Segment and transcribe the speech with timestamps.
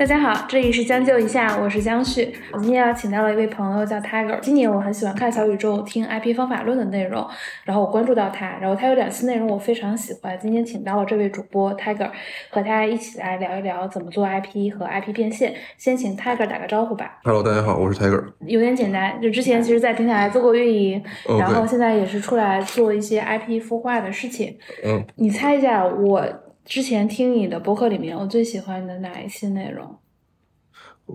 [0.00, 2.32] 大家好，这里是将就一下，我是江旭。
[2.52, 4.40] 我今天要请到了一位朋友叫 Tiger。
[4.40, 7.22] 今年我很喜欢看小宇宙听 IP 方法论的内容，
[7.64, 10.38] 然后我关注到他，然后他有两期内容我非常喜欢。
[10.40, 12.08] 今天请到了这位主播 Tiger，
[12.48, 15.52] 和他一起来聊一聊怎么做 IP 和 IP 变现。
[15.76, 17.20] 先请 Tiger 打个招呼吧。
[17.22, 18.24] Hello，大家好，我是 Tiger。
[18.46, 21.04] 有点简单，就之前其实，在平台做过运营，
[21.38, 24.56] 然后现在也是出来做一些 IP 孵化的事情。
[24.82, 26.26] 嗯，你猜一下我。
[26.62, 29.98] 之前听你的博客里面，我最喜欢的哪一期内容？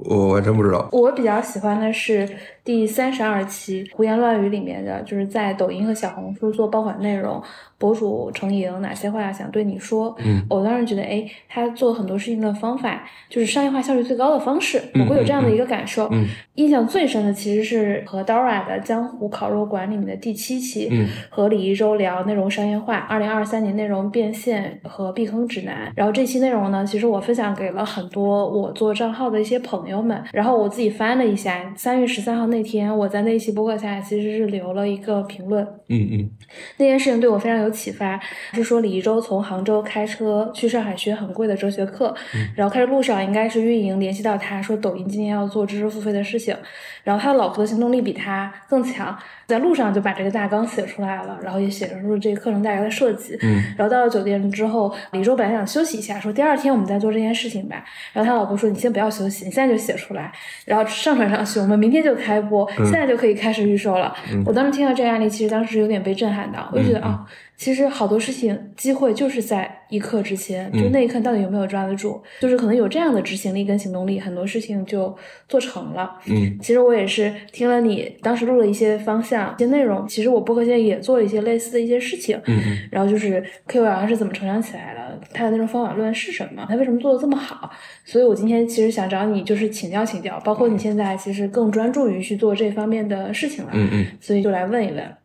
[0.04, 0.90] 我还真不知道。
[0.91, 2.27] 我比较喜欢的是。
[2.66, 7.40] 第三十二期胡言乱语里面的，就是在抖音和小红书做爆款内容，
[7.78, 10.16] 博主程莹哪些话想对你说？
[10.18, 16.09] 嗯，我当时觉得，哎，他做很多事情的方法，就是商业化效率最高的方式，我会有这样的一个感受。
[16.12, 16.26] 嗯，
[16.56, 25.94] 印象最深的其实是和 Dora 的江湖烤肉馆里面的第七期，嗯，和李一舟聊内容商业化，二零二三年内容变现和避坑指南。
[25.95, 32.55] 然后这期内容呢，其实我分享给了很多我做账号的一些朋友们，然后我自己翻了一下，三月十三号那。
[32.56, 36.30] 那天我在那一期播客下其实是留了一个评论，嗯嗯，
[36.78, 38.17] 那件事情对我非常有启发，
[38.53, 42.16] 是说李一舟从杭州开车去上海学很贵的哲学课，
[42.56, 46.56] 然后开始路上应该是运营联系到他说抖音今天要做知识付费的事情，
[47.03, 49.17] 然后他的老婆的行动力比他更强。
[49.48, 53.38] 在路上就把这个大纲写出来了，然后也写出了这个课程大概的设计。
[53.44, 57.86] 嗯，然后到了酒店之后，李舟本来想休息一下，说第二天我们再做这件事情吧。
[58.11, 60.31] 然后他老婆说：“你先不要休息，你现在就写出来，
[60.66, 64.16] 然后上传上去，我们明天就开播，现在就可以开始预售了。”
[64.46, 67.26] 我当时听到这个案例，其实当时有点被震撼到，我就觉得啊。
[67.58, 75.16] 其实好多事情机会就是在一刻之前，就那一刻到底有没有抓得住，就是可能有这样的执行力跟行动力，很多事情就
[75.48, 76.17] 做成了。
[76.26, 82.36] 嗯，其实我也是听了你当时录了一些方向、一些内容，其实我播客现在也做了一些类似的一些事情。
[82.45, 87.72] 嗯嗯，然后就是 KOL 是怎么成长起来的，他的那种方法论是什么，他为什么做的这么好？
[88.03, 93.72] 所以我今天其实想找你，就是请教请教，包括你现在其实更专注于去做这方面的事情了。
[93.73, 95.16] 嗯嗯，所以就来问一问。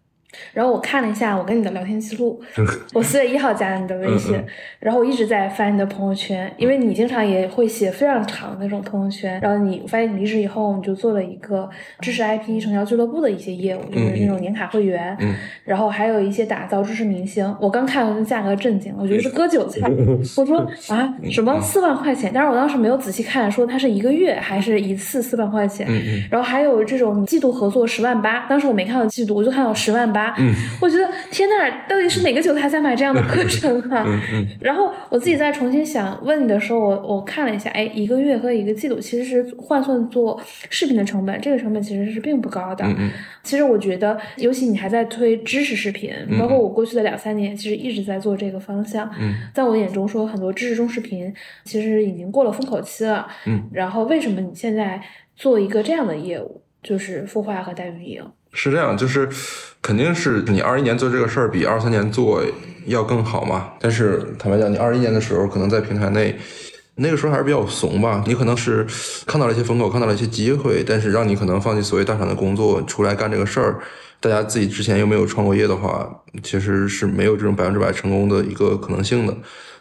[0.52, 2.40] 然后我看了一下我跟你的聊天记录，
[2.92, 4.42] 我四月一号加了你的微信，
[4.78, 9.40] 然后我一直在翻你的朋友圈，因为你经常也会写非常长的那种朋友圈。
[9.40, 11.68] 然后你发现你离职以后，你就做了一个
[12.00, 15.16] 知识 IP 成交俱乐部的一些业务，就是那种年卡会员，
[15.64, 17.54] 然后还有一些打造知识明星。
[17.60, 19.90] 我刚看了那价格震惊，我觉得是割韭菜。
[20.36, 20.58] 我说
[20.94, 22.30] 啊，什么四万块钱？
[22.32, 25.86] 但是我当时没有仔细看，说它是一个月还是一次四万块钱。
[26.30, 30.19] 然后还有这种季度合作十万八，当时我没看到季度，我就看到十万八。
[30.38, 31.54] 嗯，我觉得天呐，
[31.88, 34.04] 到底是哪个韭菜在买这样的课程啊？
[34.06, 34.46] 嗯嗯。
[34.60, 42.84] 然后我自己再重新想问你的时候，我我看了一下，哎，一个月和一个季度其实是换算做视频的成本，这个成本其实是并不高的。
[42.84, 43.10] 嗯嗯。
[43.42, 49.10] 其实我觉得，尤其你还在推知识视频，包括我过去的两三年，其实一直在做这个方向。
[49.18, 49.34] 嗯。
[49.54, 51.32] 在我眼中，说很多知识中视频
[51.64, 53.26] 其实已经过了风口期了。
[53.46, 53.68] 嗯。
[53.72, 55.00] 然后为什么你现在
[55.36, 58.24] 做一个这样的业务，就是孵化和代运营？
[58.52, 59.28] 是这样，就是
[59.80, 62.42] 肯定是你二一年做这个事儿比二三年做
[62.86, 63.72] 要更好嘛。
[63.80, 66.38] 但是坦白讲，你二一年的时候可能在平台内，
[66.96, 68.22] 那个时候还是比较怂吧。
[68.26, 68.86] 你可能是
[69.26, 73.80] 看到了一些风口，看到了一些机会，但是让你可能放弃所谓大厂的工作出来干这个事儿。
[74.22, 76.06] 大家自己之前又没有创过业的话，
[76.42, 79.34] 其实是没有这种百分之百成功的一个可能性的，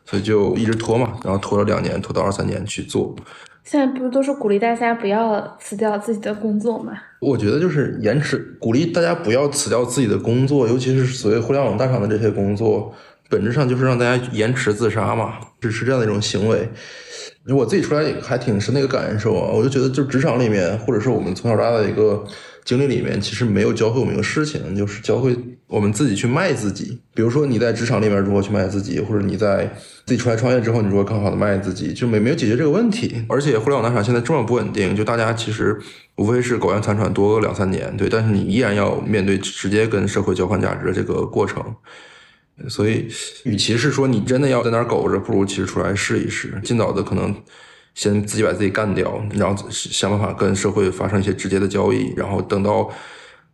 [0.05, 3.13] 所以就一直拖嘛，然后拖了两年，拖到二三年去做。
[3.69, 6.93] 现在不是都是鼓励大家不要辞掉自己的工作吗？
[7.19, 12.91] 我觉得就是延迟鼓励大家不要辞掉自己的工作，尤其是所谓互联网大厂的这些工作，
[13.29, 16.67] 本质上就是让大家延迟自杀嘛，只是这样的一种行为。
[17.55, 22.25] 我自己出来还挺深的一个感受啊，我就觉得就职场里面，或者是我们从小到大的一个。
[22.65, 25.35] 经历里面其实没有教会我们一个事情，就是教会
[25.69, 26.99] 我们自己去卖自己。
[27.13, 29.71] 比如说你在职场里面如何去卖自己，或者你在
[30.05, 33.23] 自己出来创业之后，你如何更好的卖自己，就没没有解决这个问题。
[33.29, 35.79] 而且互联网大厂现在这么不稳定，就大家其实
[36.17, 41.63] 无非是苟延残喘多两三年，对，但是你依然要面对直接跟社会交换价值的这个过程。
[42.67, 43.07] 所以，
[43.45, 47.35] 与其是说你真的要在那儿苟着，不如其实出来试一试，尽早的可能。
[47.95, 52.89] 先自己把自己干掉，然后想办法跟社会发生一些直接的交易，然后等到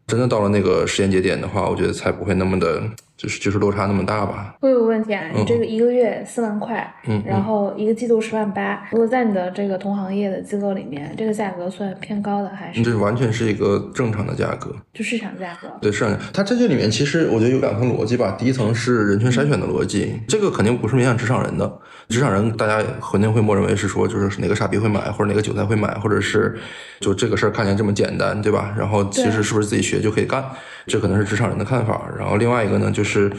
[0.07, 2.83] 真的到了那个时间节点的话，我觉得才不会那么的。
[3.17, 4.55] 就是就是落差那么大吧？
[4.59, 12.81] 会有个问题啊，你这个一个月四万块，嗯，然后一个季度十万八，如果在你的这个同行业的机构里面，这个价格算偏高的还是？
[12.83, 15.71] 这完全是一个正常的价格，就市场价格。
[15.81, 16.17] 对，市场。
[16.33, 18.35] 它在这里面其实我觉得有两层逻辑吧。
[18.37, 21.79] 第一层是人群筛选的逻辑，这个肯定不是面向职场人的。
[22.09, 26.55] 职场人大家肯定会默认为是说，就是哪个傻逼会买，或者哪个韭菜会买，或者是
[26.99, 28.75] 就这个事儿看起来这么简单，对吧？
[28.77, 30.43] 然后其实是不是自己学就可以干？
[30.85, 32.07] 这可能是职场人的看法。
[32.19, 33.04] 然后另外一个呢，就是。
[33.05, 33.31] 是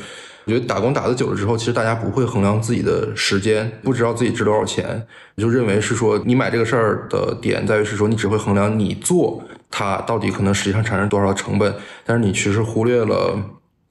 [0.44, 5.04] 我觉得打工打的久了之后，其实大家不会衡量自己的时间，不知道自己值多少钱，
[5.36, 11.74] 就认为是说你买这个事儿的点在于是说你只会衡量你做它到底可能实际上产生多少成本，
[12.04, 13.36] 但是你其实忽略了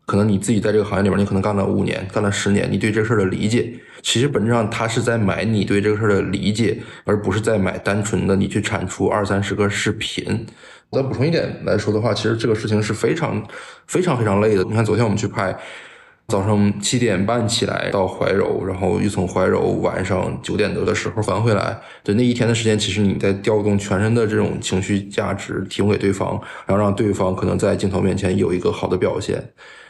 [0.05, 10.45] 可能你自己在这个行业里面你可能干了五年，干了十年，你对这事儿的理解，其实本质上他是在买你对这个事儿的理解，而不是在买单纯的你去产出二三十个视频。
[10.95, 13.45] 再补充一点来说的话，其实这个事情是非常
[13.85, 14.63] 非常非常累的。
[14.63, 15.55] 你看昨天我们去拍。
[16.27, 21.79] 早上七点半起来到怀柔，然后又从怀柔晚上九点多的时候返回来。
[22.03, 26.31] 对那一天的时间，其实你在调动全身的这种情绪价值提供给对方，
[26.65, 29.37] 然后让对方可能在镜头面前有一个好的表现。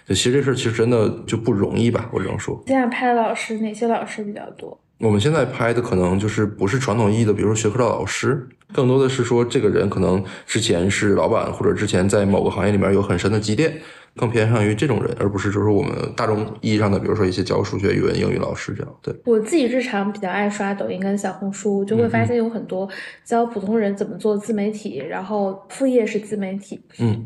[0.06, 2.62] 就其实这事儿其实真的就不容易吧，我只能说。
[2.68, 4.78] 现在拍的老师哪些老师比较多？
[5.00, 13.82] 我们现在拍的可能就是不是传统意义的，比如说学科的老师，更多的是说这个人可能之前是老板，或者之前在某个行业里面有很深的积淀。
[14.18, 18.96] 更偏向于这种人，而不是就是我们大众意义上的，比如说一些教数学、语文、英语老师这样。
[19.02, 22.88] 对我自己日常比较爱刷抖音跟小红书，就会发现有很多
[23.26, 26.80] 教普通人怎么做自媒体，然后副业是自媒体。
[26.98, 27.26] 嗯。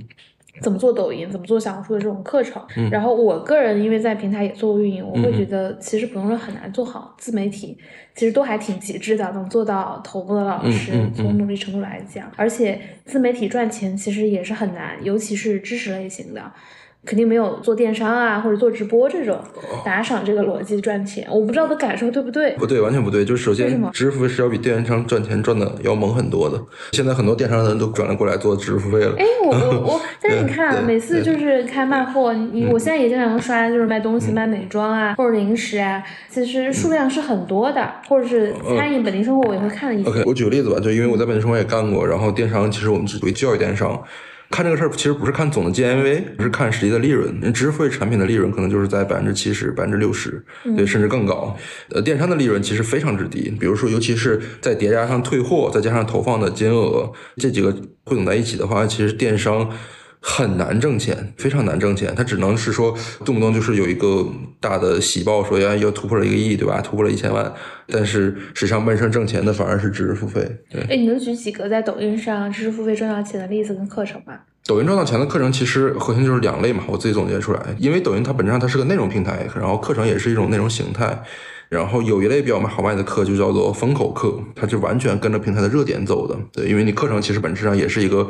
[0.62, 2.62] 怎么做抖音，怎么做小红书的这种课程，
[2.92, 7.78] 然后我个人因为在平台也做过运营，我会觉得其实普通人很难做好自媒体，
[8.16, 16.52] 其实都还挺极致的，能做到头部的老师，从努力程度来讲，而且自媒体赚钱其实也是很难，尤其是知识类型的。
[17.06, 19.40] 肯定没有做电商啊，或者做直播这种
[19.86, 22.52] 打赏这个逻辑赚钱，我不知道的感受对不对？
[22.58, 23.24] 不对，完全不对。
[23.24, 26.62] 就是首先，知识付费是要比电商赚钱赚的要猛很多的。
[26.92, 29.16] 现在很多电商的人都转了过来做知识付费了。
[29.18, 37.90] 哎，我我我， 但是你看，每次就是开卖货，你我现在也经常刷，就是卖东西、卖美妆啊，或者零食啊，其实数量是很多的。
[38.08, 40.10] 或者是餐饮、本地生活，我也会看一些。
[40.10, 44.00] OK，我举个例子吧，就因为我在本地生活也干过，然后电商其实我们是属于教育电商。
[44.50, 47.42] 看这个事儿，其实不是看总的 GMV，而是看实际的利润。
[47.54, 50.44] 知识付费产品的利润可能就是在百分之七十、百分之六十，
[50.76, 51.56] 对，甚至更高。
[51.92, 53.50] 呃，电商的利润其实非常之低。
[53.60, 57.72] 比如说，尤其是在叠加上退货，再加上投放的金额，这几个
[58.06, 59.70] 汇总在一起的话，其实电商。
[60.22, 62.14] 很难挣钱，非常难挣钱。
[62.14, 62.94] 他只能是说，
[63.24, 64.28] 动不动就是有一个
[64.60, 66.82] 大的喜报，说要要突破了一个亿，对吧？
[66.82, 67.52] 突破了一千万。
[67.88, 70.42] 但是实际上闷声挣钱的反而是知识付费。
[70.70, 74.34] 对，哎，你能举几个在抖音上知识付费赚到钱的例子跟课程吗？
[74.66, 77.62] 抖音赚到钱的课程其实核心就是两类嘛，我自己总结出来。
[77.78, 81.24] 因为抖音它本质上它是个内容平台，然后课程也是一种内容形态。
[81.70, 86.36] 然后有一类比较好卖的课就叫做风口课，它就完全跟着平台的热点走的。
[86.52, 88.30] 对，因为你课程其实本质上也是一个。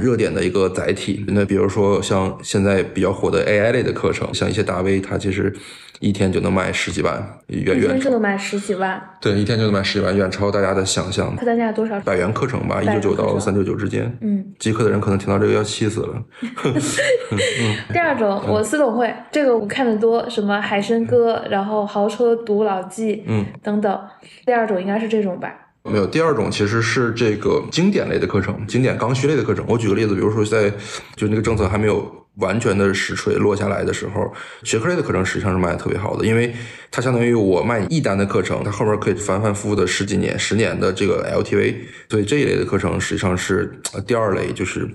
[0.00, 5.54] 热点的一个载体，那比如说像现在比较火的 AI 类的课程，像一些大 V，他其实
[6.00, 11.36] 一天就能卖十几万，远远一天就能卖十几万，对，一天就能卖十几万，远超大家的想象。
[11.36, 12.00] 它单价多少？
[12.00, 14.10] 百元课程吧，一九九到三九九之间。
[14.22, 16.22] 嗯，极客的人可能听到这个要气死了。
[17.92, 24.00] 第二种，我私董会，这个我看的多，什么海参哥，然后豪车读老记，嗯，等等。
[24.46, 25.52] 第二种应该是这种吧。
[25.82, 29.64] 没有，第二种其实是这个经典类的课程，经典刚需类的课程。
[29.66, 30.72] 我举个例子，比如说在
[31.16, 34.32] 就那个政策还没有完全的实锤落下来的时候，
[34.62, 36.54] 学科类的课程实际上是卖的特别好的，因为
[36.90, 41.76] 它相当于我卖一单的课程，它后面可以反反复复的十几年、十年的这个 LTV，
[42.10, 44.88] 所以这一类的课程实际上是第二类，就是。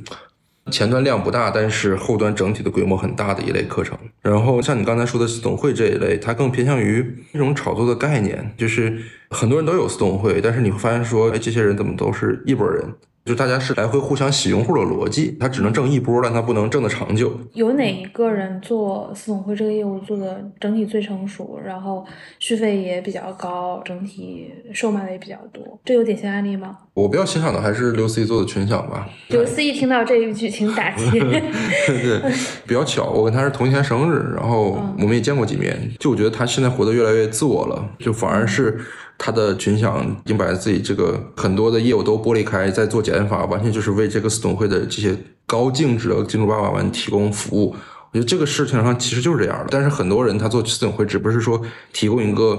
[0.72, 3.98] 前端量不大，但是后端整体的规模很大的一类课程。
[4.22, 12.84] 然后像你刚才说的私董会这一类，它更偏向于一种炒作的概念，就是很多人都有私董会，但是你会发现说，哎，这些人怎么都是一拨人。
[13.26, 17.36] 就大家是来回互相洗用户的逻辑，他只能挣一波，但他不能挣的长久。
[17.54, 22.06] 有哪一个人做私董会这个业务做的整体最成熟，然后
[22.38, 25.80] 续费也比较高，整体售卖的也比较多？
[25.84, 26.78] 这有典型案例吗？
[26.94, 29.10] 我比较欣赏的还是刘思义做的群享吧。
[29.30, 31.10] 刘思义听到这一句，请打击。
[31.20, 32.32] 对，
[32.68, 35.92] 比较巧，我跟他是同一天生日，然后我们也见过几面。
[36.00, 38.80] 就我觉得他现在活得越来越自我了，就反而是。
[39.18, 47.76] 他的群享已经把自己这个很多的业务都剥离开，在做减法，完全就是为这个私董会的这些高净值的金主爸爸们提供服务。
[48.12, 49.66] 我觉得这个事情上其实就是这样的。
[49.70, 52.58] 但是很多人他做私董会，只不是说提供一个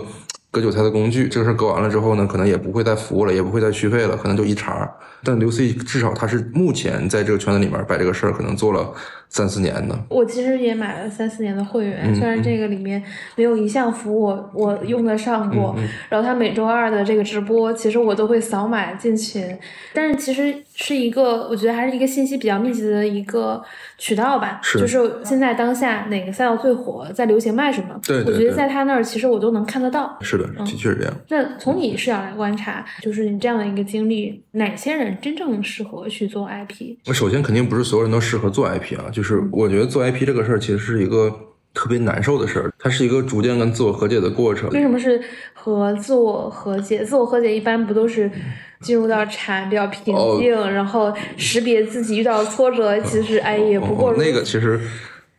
[0.51, 4.91] 割韭菜的工具，这个事割完了之后呢，可能也不会再服务了，也不会再续费了，可能就一茬。
[5.23, 8.93] 但刘 C 至少他是目前在这个圈子里面把这个事儿可能做了。
[9.29, 13.03] 三四年的，我其实也买了三四年的会员，虽然这个里面
[13.35, 15.77] 没有一项服务我用得上过，
[16.09, 19.45] 然后他每周二的这个直播，其实我都会扫码进群，
[19.93, 23.63] 但是其实是一个，我觉得还是一个信息比较密集的一个
[23.99, 31.13] 渠道吧，就是现在当下哪个赛道最火，在流行卖什么，对，我觉得在他那儿其实我都能看得到，是的，的确是这样。
[31.29, 36.97] 那从你视角来观察，就是你这样的一个经历，哪些人真正适合去做 IP？
[37.07, 39.11] 我首先肯定不是所有人都适合做 IP 啊。
[39.17, 41.35] 就是我觉得做 IP 这个事儿，其实是一个
[41.73, 44.69] 特别难受的事儿，它是一个逐渐跟自我和解的过程。
[44.69, 45.19] 为什么是
[45.55, 47.03] 和自我和解？
[47.03, 48.31] 自我和解一般不都是
[48.83, 54.79] 进入到禅比较平静，然后识别自己遇到挫折，其实哎也不过那个其实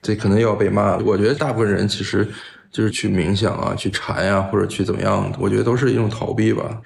[0.01, 0.97] 这可能又要被骂。
[0.97, 2.27] 我觉得大部分人其实
[2.71, 6.81] 就是去冥想啊，去禅呀，或者去怎么样，我觉得都是一种逃避吧。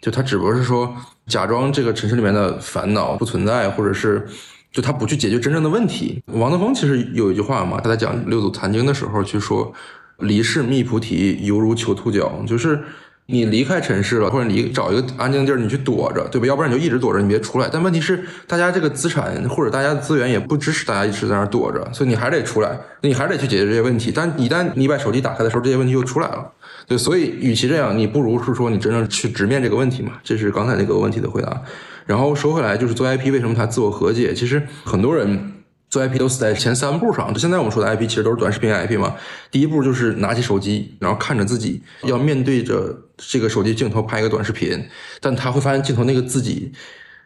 [0.00, 0.90] 就他只不过是说
[1.26, 4.26] 假装这个城市里面的烦恼不存在，或者是。
[4.72, 6.22] 就他不去解决真正的问题。
[6.26, 9.72] 王德峰其实有一句话嘛，他在讲六祖坛经的时候去说
[10.18, 12.80] ：“离世觅菩提，犹如求兔角。”就是
[13.26, 16.46] 你离开尘世了，或者你找一个安静的地儿，你去躲着，对吧？
[16.46, 17.68] 要不然你就一直躲着，你别出来。
[17.72, 24.12] 但问题是，大家这个资产或者大家的资源也不支持大家一直在那儿躲着，所以你还得出来，你还得去解决这些问题。
[24.14, 26.50] 但一旦你把手机打开的时候，这些问题又出来了。
[26.86, 30.12] 对，所以与其这样，你不如是说你真正去直面这个问题嘛。
[30.24, 31.62] 这是刚才那个问题的回答。
[32.10, 34.34] 然后说回来，就是做 IP 为什么它自我和解？
[34.34, 35.52] 其实很多人
[35.88, 37.32] 做 IP 都死在前三步上。
[37.32, 39.14] 就现在我们说的 IP，其实都是短视频 IP 嘛。
[39.48, 44.88] 第一步就是拿起手机，然后看着自己，要面对着这个手机镜头拍一个短视频，
[45.20, 46.72] 但他会发现镜头那个自己。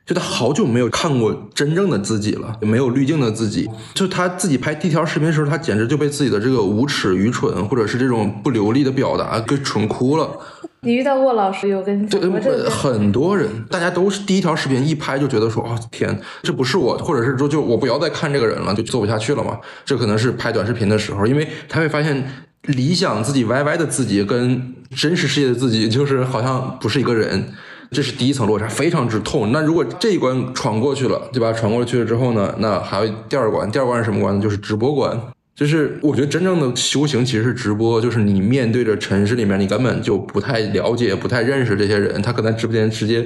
[0.04, 3.66] 就他好久没有看过真正的自己了，没有滤镜的自己。
[3.94, 10.30] 就他自己拍第一条视频的时候，他简直就被自己的这个无耻、愚蠢，或者是这种不流利的表达给蠢哭了。
[10.84, 12.20] 你遇到过老师有跟对
[12.68, 19.58] 很多人，大家都是第一条视频一拍就觉得说，哦天，这不是我，或者是说就我不要再看这个人了，就做不下去了嘛。
[19.84, 22.24] 这可能是拍短视频的时候，因为他会发现
[22.62, 27.52] 理想自己 YY 的自己跟真实世界的自己，就是好像不是一个人。
[27.90, 29.52] 这是第一层落差，非常之痛。
[29.52, 31.52] 那如果这一关闯过去了，对吧？
[31.52, 32.52] 闯过去了之后呢？
[32.58, 33.70] 那还有第二关。
[33.70, 34.42] 第二关是什么关呢？
[34.42, 35.16] 就是直播关。
[35.54, 43.24] 就是我觉得真正的修行其实是直播，就是你面对着城市里面，你根本就不太了解、不太认识这些人，他可能直播间直接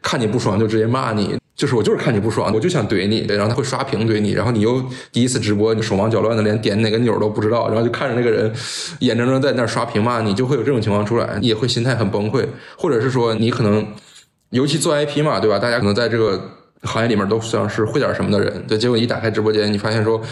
[0.00, 1.36] 看你不爽就直接骂你。
[1.54, 8.52] 就是我就是看你不爽，我就想怼你，然后他会刷屏怼你，然后你又第一次直播，你手忙脚乱的，连点哪个钮都不知道，然后就看着那个人
[8.98, 12.44] 眼睁睁在那刷屏骂你，就会有这种情况出来，你也会心态很崩溃，
[12.76, 13.86] 或者是说你可能。
[14.50, 15.58] 尤其做 IP 嘛，对吧？
[15.58, 16.40] 大家可能在这个
[16.82, 18.78] 行业里面都算是会点什么的人，对。
[18.78, 20.22] 结果一打开直播间，你发现说，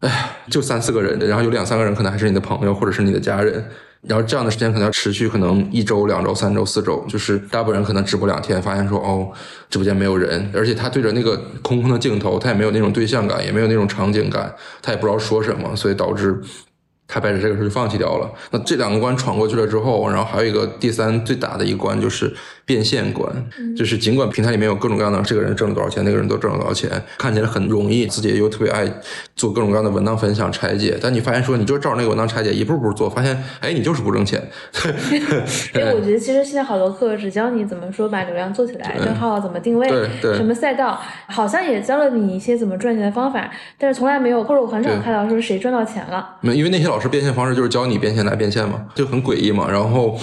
[0.00, 3.62] 哎呀，就三四个人，然后有两三个人可能还是你的朋友或者是你的家人，
[4.00, 9.30] 然后这样的时间可能要持续可能一周、两周、三周、四周，就是大部分人可能直播两天，发现说哦，
[9.68, 16.40] 直播间没有人，而且他对着那个空空的镜头，他也没有那种对象感，也没有那种场景感，他也不知道说什么，所以导致。
[17.12, 18.30] 他把这个事就放弃掉了。
[18.52, 22.32] 那这两个关闯过去了之后，然后还有一个第三最大的一关就是
[22.64, 23.28] 变现关，
[23.76, 28.88] 就是尽管平台里面有各种各样的这个人挣了多少钱，那个人都挣了多少钱，看起来很容易，自己又特别爱
[29.40, 34.40] 做各种各样的文档分享拆解，但你发现说你就照着那个文档拆解一步步做，发现哎你就是不挣钱。
[35.72, 39.88] 对，我觉得其实现在好多课只教你怎么说把流量做起来，账号怎么定位，
[40.20, 46.36] 什么赛道，好像也教了你一些怎么赚钱的方法，但是从来没有或者我很少看到说谁赚到钱了。
[46.40, 47.00] 没，因为那些老。
[47.00, 49.66] 师变现方式就是教你变现来变现嘛，就很诡异嘛。
[49.70, 50.18] 然后，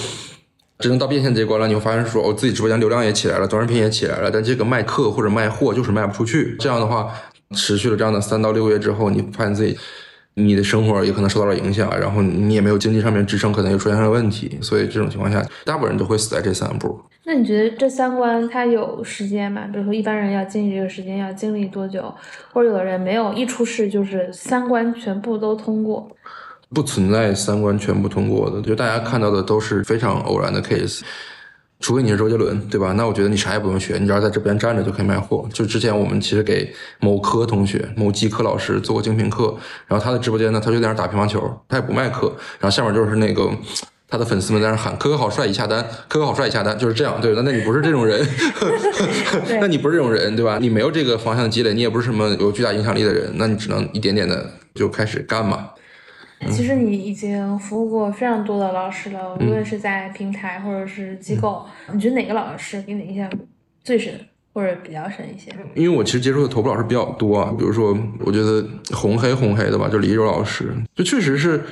[0.78, 6.56] 真正到变现这一关了，你会发现说，我自己直播间流量也起来了，短视频也起来了，但这个卖课或者卖货就是卖不出去。
[6.60, 7.12] 这样的话，
[7.56, 9.78] 持续了这样的三到六个月之后，你发现自己
[10.34, 14.58] 你的生活也可能受到了影响，然后你也没有经济上面支撑，可能又出现了问题。
[14.62, 17.00] 所以这种情况下，大部分人都会死在这三步。
[17.24, 19.68] 那你觉得这三关它有时间吗？
[19.72, 22.14] 比如说一般人要经历这个时间要经历多久？
[22.54, 26.10] 或者有的人没有一出世就是三关全部都通过？
[26.70, 31.02] 不存在三关全部通过的，就大家看到的都是非常偶然的 case，
[31.80, 32.94] 除非你是周杰伦，对吧？
[32.94, 35.48] 那我觉得你啥也不用学，你只要在这边站着就可以卖货。
[35.54, 39.56] 就之前我们其实给某科同学、某机科老师做过精品课，
[39.88, 43.50] 然后他的直播间呢，他就在那打乒乓球，他也不卖课，然后下面就是那个
[44.10, 47.20] 他的粉丝们在那喊“科科好帅，已下单，科科好帅，已下单”，就是这样。
[47.22, 48.26] 对，那那你不是这种人，
[49.62, 50.58] 那你不是这种人，对吧？
[50.60, 55.70] 你没有这个方向积累，你也不是什么有巨大影响力的人，那你只能一点点的就开始干嘛。
[56.52, 63.30] 其实你已经服务过非常多的老师了，无论是在平台或者是机构，你觉得哪个老师给你印象
[63.84, 64.14] 最深，
[64.54, 65.52] 或者比较深一些？
[65.76, 71.64] 因为我其实接触的头部老师比较多啊，比如说，我觉得红黑红黑的吧，就李一柔老师，就确实是。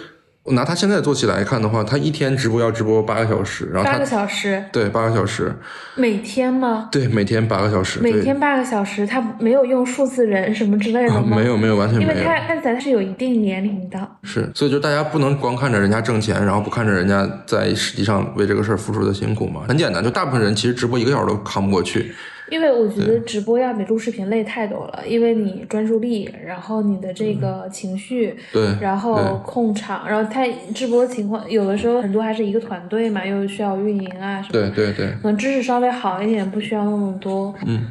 [0.46, 5.52] 我拿他现在做起来看的话，他一天直播要直播八个小时，然后八个小时，对，八个小时，
[5.96, 6.88] 每天吗？
[6.92, 11.36] 对，每天八个小时，每天八个小时，他没有用数字人什么之类的吗？
[11.36, 12.12] 没有，没有，完全没有。
[12.12, 14.08] 因为他看起来是有一定年龄的。
[14.22, 19.62] 是，所以就大家不能光看着人家挣钱，然后不看着人家在实际上为这个事儿付出的辛苦嘛。
[19.68, 22.14] 很简单，就大部分人其实直播一个小时都扛不过去。
[22.50, 37.54] 因为我觉得直播要比录视频累太多了，因为你专注力，然后你的这个情绪，对，然后控场，然后他直播情况有的时候很多还是一个团队嘛，又需要运营啊什么，对对对，可能知识稍微好一点，不需要那么多。
[37.66, 37.86] 嗯，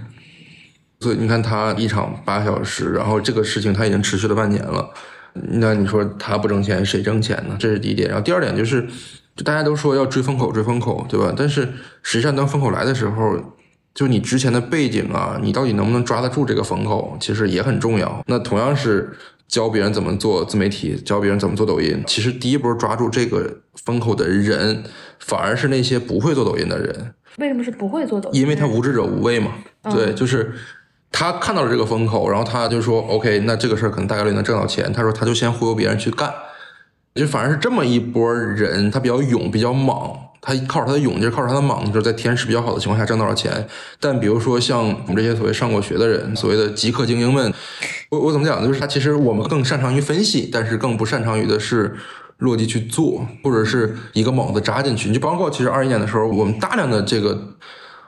[1.00, 4.90] 所以你看他一场八小时，然后这个事情他已经持续了半年了。
[5.32, 7.56] 那你说他不挣钱，谁挣钱呢？
[7.58, 8.08] 这是第一点。
[8.08, 8.86] 然后第二点就是，
[9.34, 11.34] 就大家都说要追风口，追风口，对吧？
[11.36, 11.68] 但是
[12.04, 13.36] 实际上当风口来的时候，
[13.94, 18.22] 就你之前的背景啊，你到底能不能抓得住这个风口，其实也很重要。
[18.26, 24.82] 那同样是教别人怎么做自媒体，教别人怎么做抖音，其实第一波抓住这个风口的人，
[25.20, 27.14] 反而是那些不会做抖音的人。
[27.38, 28.42] 为什么是不会做抖音？
[28.42, 29.52] 因为他无知者无畏嘛。
[29.90, 30.52] 对，就是。
[31.16, 36.28] 他看到了这个风口，然后他就说：“OK，那这个事儿可能大概率能挣到钱。”他说：“他就先忽悠别人去干，
[37.14, 43.66] 就反而是这么一波人，他比较勇，比较莽，他靠着他的勇劲，靠着他的莽劲，在天时比较好的情况下挣多少钱。
[43.98, 47.50] 但比如说像我们这些所谓上过学的人，所谓的极客精英们，
[48.10, 48.68] 我我怎么讲呢？
[48.68, 51.96] 就是他其实我们更擅长于分析，但是更不擅长于的是
[52.36, 55.08] 落地去做，或者是一个猛子扎进去。
[55.08, 57.54] 你就包括其实二一年的时候，我们大量的这个。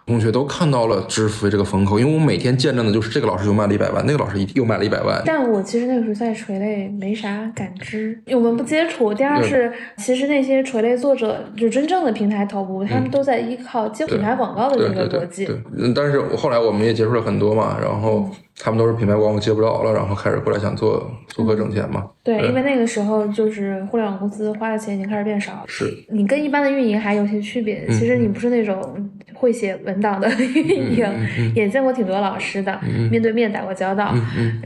[0.07, 5.21] 同学都看到了知识付费这个风口，因为我每天见证的就是这个老师又卖了一百万，那个老师又卖了一百万。
[5.27, 9.13] 但我其实那个时候在垂类没啥感知，我们不接触。
[9.13, 15.45] 第二是，其实那些垂类作者，就真正的平台头部，他们都在依靠接品牌广告的这个逻辑。
[15.45, 15.57] 对，
[15.93, 18.31] 但是后来我们也接触了很多嘛，然后。
[18.59, 22.07] 他们都是品牌广告接不着了，然后开始过来想做做客挣钱嘛？
[22.25, 25.65] 对，因为那个时候就是互联网公司花的钱已经开始变少了。
[25.67, 27.87] 是，你跟一般的运营还有些区别。
[27.89, 34.15] 其实你不是那种会写文档的 运营，也见过挺多老师的，面对面打过交道。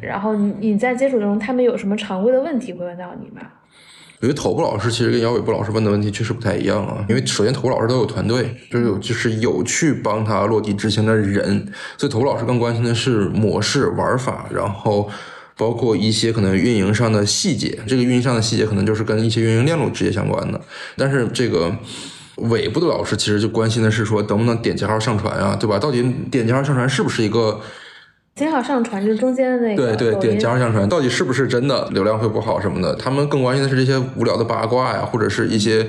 [0.00, 3.42] 然后你你在接触中，他们有什么常规的问题会问到你吗？
[4.22, 7.02] 因为头部老师其实跟姚伟部老师问的问题确实不太一样啊。
[7.08, 15.08] 因为首先头部老师都有团队，就是有就是有去帮他落地执行的人，所以头部老师更关心的是模式玩法，然后
[15.56, 17.78] 包括一些可能运营上的细节。
[17.86, 20.60] 这个运营上的细节可能就是跟一些运营链路直接相关的。
[20.98, 21.74] 但是这个
[22.49, 25.78] 尾部的老师其实就关心的是说能不能点加号上传啊，对吧？
[25.78, 27.61] 到底点加号上传是不是一个？
[28.37, 32.94] 加号上传就是中间的那个，对对，点加号上传到底是不是真的流量会不好什么的？
[32.94, 35.87] 他们更关心的是这些无聊的八卦呀，或者是一些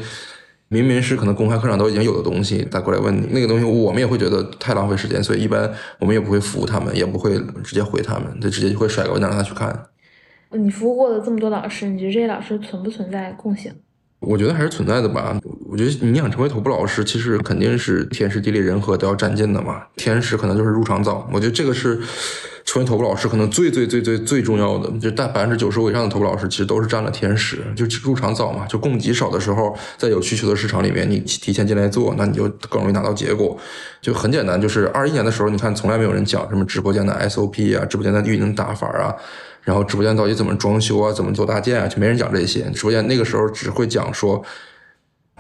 [0.67, 9.85] 明明是可能公开课上都已经有的东西，再过来问你那个东西，我们也会觉得太浪费时间，所以一般我们也不会服务他们，也不会直接回他们，就直接就会甩个文章让他去看。
[10.49, 13.71] 你服务过的这么多老师，你觉得这些老师存不存在共性？
[14.19, 15.39] 我觉得还是存在的吧。
[15.71, 19.81] 我觉得你想成为头部老师，其实肯定是天时地利人和都要占尽的嘛。
[19.95, 21.97] 天时可能就是入场早，我觉得这个是
[22.65, 24.91] 成为头部老师可能最最最最最重要的。
[24.99, 28.65] 就大百分之九十五以上的头部老师，其实都是占了天时，就入场早嘛。
[28.67, 33.57] 就供给少的时候，在有需求的市场里面，你提前进来做，那你就更容易拿到结果。
[34.01, 39.15] 就很简单，就是二一年的时候，你看从来没有人讲什么直播间的 SOP 啊，直播间的运营打法啊。
[39.63, 41.13] 然后直播间到底怎么装修啊？
[41.13, 41.87] 怎么做搭建啊？
[41.87, 42.69] 就没人讲这些。
[42.71, 44.43] 直播间那个时候只会讲说，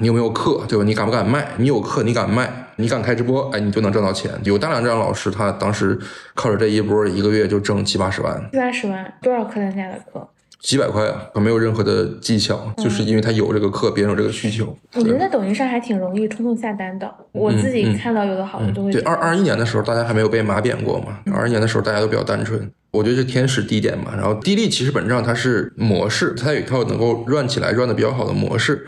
[0.01, 0.83] 你有没有课，对吧？
[0.83, 1.47] 你敢不敢卖？
[1.57, 2.51] 你有课，你敢卖？
[2.77, 3.47] 你敢开直播？
[3.51, 4.31] 哎，你就能挣到钱。
[4.43, 5.97] 有大量这样老师，他当时
[6.33, 8.49] 靠着这一波，一个月就挣七八十万。
[8.51, 10.27] 七八十万，多少客单价的课？
[10.59, 14.75] 几百块啊，没有任何的技巧，就是因为他有这个课，别人有这个需求。
[14.95, 17.07] 我觉得在抖音上还挺容易冲动下单的。
[17.31, 18.91] 我自己看到有的好的都会。
[18.91, 21.19] 对，二二一年的时候，大家还没有被马扁过嘛。
[21.31, 22.71] 二一年的时候，大家都比较单纯。
[22.89, 24.13] 我觉得是天时地点嘛。
[24.15, 28.85] 然后地利其实本质上它是模式，它有一套能够 run 起来、run 的比较好的模式，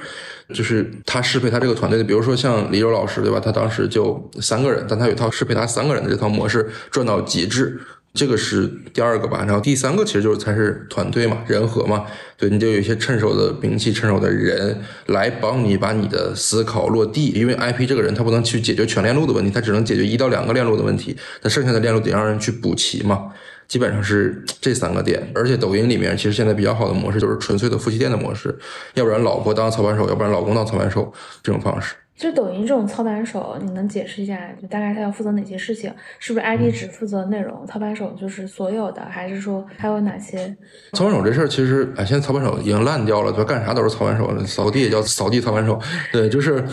[0.53, 2.03] 就是他适配他这个团队的。
[2.03, 3.39] 比如说像李柔老师，对吧？
[3.39, 7.79] 他当时就三个人，但他有一套适配他三个人的这套模式，转到极致。
[8.15, 12.05] 这个是第二个吧，然后第三个其实就是才是团队嘛，人和嘛，
[12.37, 23.29] 对，你就有一些趁手的兵器、趁手的人来帮你把你的思考落地，因为 IP 这个人他不能去解决全链路的问题，他只能解决一到两个链路的问题，那剩下的链路得让人去补齐嘛，
[23.73, 25.27] 基本上是这三个点。
[25.33, 28.55] 而且抖音里面其实现在比较好的模式就是纯粹的夫妻店的模式，
[28.93, 31.95] 要不然老婆当操盘手，要不然老公当操盘手这种方式。
[32.15, 35.91] 就抖音这种操盘手，你能解释一下，就大概他要负责哪些事情？
[36.19, 37.65] 是不是 ID 只负责内容？
[37.65, 40.55] 操盘手就是所有的，还是说还有哪些？
[40.93, 45.81] 操盘手这事儿其实，哎，现在操盘手已经烂掉了，就干啥都是操盘手，扫地也叫扫地操盘手，
[46.11, 46.63] 对，就是。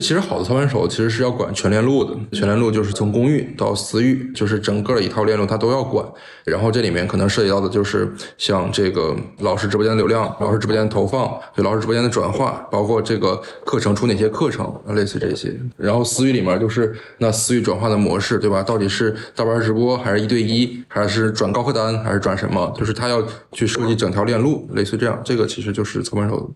[0.00, 6.04] 其实好的操盘手其实是要管全链路的，全链路就是从公域到私域，就是整个一套链路他都要管。
[6.44, 13.36] 然后这里面可能涉及到的就是像这个老师直播间的流量、老师直播间的投放、对老师直播间的转化，包括这个
[13.66, 15.54] 课程出哪些课程，类似这些。
[15.76, 18.62] 然后私域里面就是那私域转化的模式，对吧？
[18.62, 22.74] 到底是大班直播还是一对一，还是转高客单，还是转什么？
[22.74, 25.20] 就是他要去设计整条链路，类似这样。
[25.22, 26.50] 这个其实就是操盘手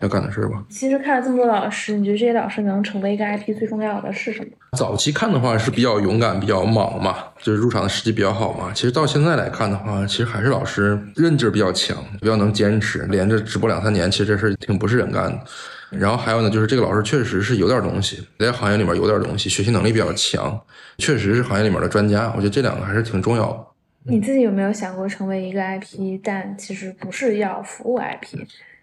[0.00, 0.64] 要干的事儿吧。
[0.68, 2.82] 其实看了这么多老师，你觉得这些老师能？
[2.88, 4.48] 成为一个 IP 最重要的是什么？
[4.76, 8.72] 早期看的话是比较勇敢、比较莽嘛，就是入场的时机比较好嘛。
[8.74, 15.40] 其实到现在来看的话，其实还是老师韧劲儿比较强，比较能坚持，连着直播两三年，其实这事挺不是人干的。
[15.90, 20.60] 然后还有呢，就是这个老师确实是有点东西，在行业里面有点东西，学习能力比较强，
[20.98, 22.32] 确实是行业里面的专家。
[22.34, 23.64] 我觉得这两个还是挺重要的。
[24.04, 28.38] 你自己有没有想过成为一个 IP，但其实不是要服务 IP？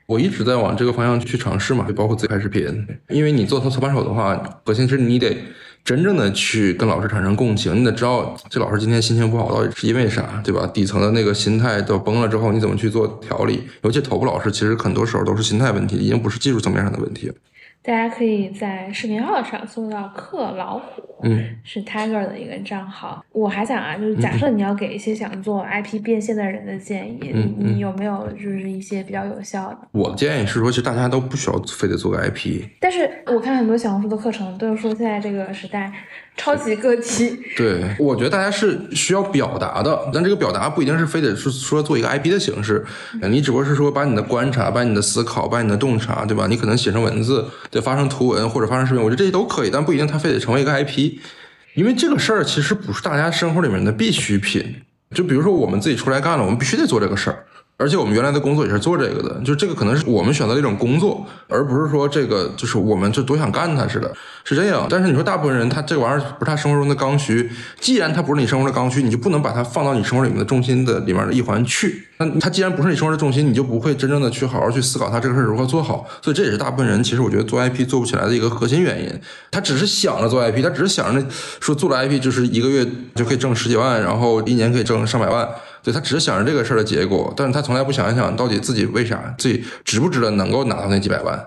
[0.08, 2.88] 我一直在往这个方向去尝试嘛，就包括自己拍视频。
[3.10, 5.36] 因为你做操操盘手的话，核心是你得
[5.84, 10.68] 真正的去跟老师产生共情，你得知道这老师今天心情不好到底是因为啥，对吧？
[10.68, 13.64] 底层的那个心态都崩了之后，你怎么去做调理？
[13.82, 17.32] 尤其头部老师，其实很多时候都是心态问题，已经不是技术层面上的问题。
[17.86, 23.24] 大家可以在视频号上搜到“克老虎”，嗯，是 Tiger 的一个账号。
[23.32, 29.78] 我还想啊，就是假设你要给一些想做 IP 变现的人的建议，嗯你你有没有就是一些比较有效的？
[29.92, 32.64] 我的建议是说，其实大家都不需要非得做个 IP。
[32.80, 35.92] 但是我看很多小红书的课程都是说，现在这个时代
[36.38, 42.86] 超级个体，对，我觉得大家是需要表达的，但这个表达不一定是非得是说做一个 IP 的形式，
[43.30, 46.46] 你只不过是说把你的观察、把你的思考、把你的洞察，对吧？
[46.48, 51.14] 你可能写成文字，对，发成图文或者发成视频，我觉得这些都可以，但不一定它非得成为一个 IP，
[51.74, 54.76] 因为这个事儿其实不是大家生活里面的必需品。
[55.14, 57.46] 就比如说我们自己出来干了，我们必须得做这个事儿。
[57.78, 64.14] 而且我们原来的工作也是做这个的，就这个可能是我们选择的一种工作，而不是说这个就是我们就多想干它似的，
[64.46, 64.88] 是这样。
[64.90, 72.08] 但是你说大部分人他这玩意儿不是他生活中的刚需，既然它不是你生活的刚需，你就不能把它放到你生活里面的重心的里面的一环去。
[72.18, 76.08] 那它既然不是你生活的重心，你就不会真正的去好好去思考它这个事儿如何做好。
[76.22, 79.12] 所以这也是大部分人其实我觉得做 IP 做不起来的一个核心原因。
[79.52, 81.26] 他只是想着做 IP，他只是想着
[81.60, 85.46] 说做了 IP 就是一个月就可以挣十几万，然后一年可以挣上百万。
[85.86, 91.40] 对他只是想着这个事儿的结果，但是他从来不想一想到底自己为啥，自己值不值得能够拿到那几百万，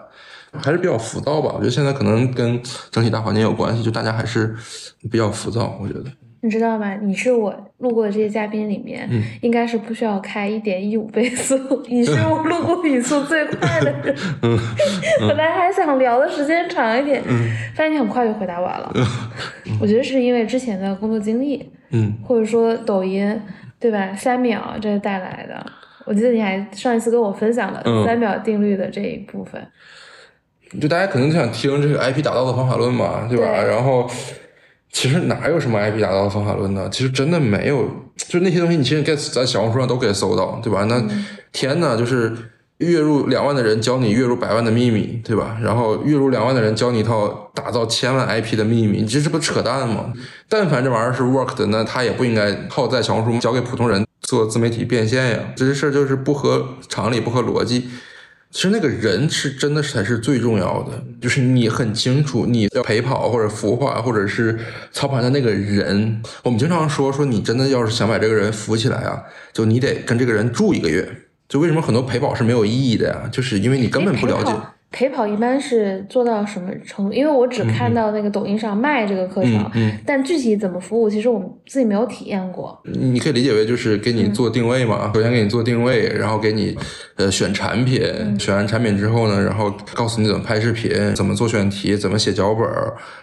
[0.63, 1.51] 还是比较浮躁吧。
[1.53, 2.61] 我觉得现在可能跟
[2.93, 4.55] 整体大环境有关系，就大家还是
[5.11, 5.77] 比较浮躁。
[5.83, 6.05] 我觉得
[6.41, 6.95] 你知道吗？
[7.03, 14.17] 你是我路过的这些嘉宾里面，嗯应该是不需要开一点一五倍速，你是我路过语速最快的人。
[14.43, 14.57] 嗯
[15.27, 17.21] 本来还想聊的时间长一点，
[17.75, 18.95] 发现你很快就回答完了。
[19.81, 23.29] 我觉得是因为之前的工作经历，嗯，或者说抖音，
[23.81, 24.15] 对吧？
[24.15, 25.65] 三秒这是带来的。
[26.05, 29.61] 我记得你还上一次跟我分享了嗯三秒定律的这一部分。
[30.81, 33.61] 就大家可能想听这个 IP 打造的方法论嘛，对吧？
[33.63, 34.09] 对然后
[34.91, 36.89] 其实哪有什么 IP 打造的方法论呢？
[36.91, 40.85] 其实真的没有，就那些东西，你其实在在小红书上都可以搜到，对吧？
[40.85, 41.03] 那
[41.53, 42.33] 天呐，就是
[42.79, 45.59] 月入两万的人教你月入百万的秘密，对吧？
[45.63, 50.13] 然后月入两万的人教你一套打造千万 IP 的秘密，你这这不扯淡吗？
[50.49, 57.91] 但凡这玩意儿是 work 的，那他也不应该靠在小红书教给普通人做自媒体变现呀，这些事儿就是不合常理、不合逻辑。
[58.51, 64.59] 其实那个人是真的才是最重要的，就是你很清楚你要陪跑或者孵化或者是
[64.91, 66.23] 操盘的那个人。
[66.45, 71.25] 我们经常说说你真的要是想把这个人扶起来啊，就你得跟这个人住一个月。
[71.49, 73.29] 就为什么很多陪跑是没有意义的呀？
[73.33, 74.53] 就是因为你根本不了解。
[74.91, 77.13] 陪跑一般是做到什么程度？
[77.13, 82.81] 因为我只看到那个抖音上卖这个课程，嗯嗯但具体怎么服务，其实我们自己没有体验过。
[82.85, 86.75] 你可以理解为就是给你做定位嘛，首先给你做定位，然后给你
[87.17, 88.01] 呃选产品，
[88.39, 92.67] 选完产品之后呢，然后告诉你怎么拍视频，怎么做选题，怎么写脚本，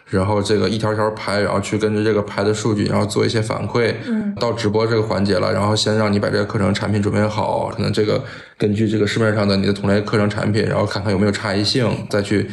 [0.05, 3.91] 然后这个一条条拍，然后去根据这个拍的数据，然后做一些反馈。
[4.07, 8.23] 嗯，到直播这个环节了，然后先让你把这个课程产品准备好，可能这个
[8.57, 12.47] 根据这个市面上的你的同类课程产品，然后看看有没有差异性，再去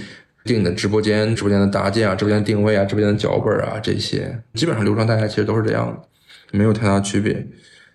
[0.45, 6.09] 定你的直播间、直播间的搭建啊、直播间定位啊、直播间的脚本啊这些，基本上流程大概其实都是这样的。
[6.51, 7.47] 没有太大区别。